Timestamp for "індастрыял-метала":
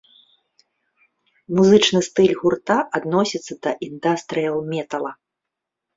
3.89-5.11